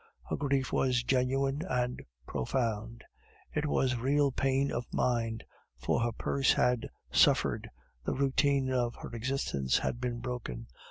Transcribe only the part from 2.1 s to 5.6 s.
profound; it was real pain of mind,